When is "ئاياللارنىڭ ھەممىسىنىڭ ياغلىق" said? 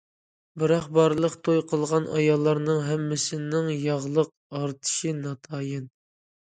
2.15-4.35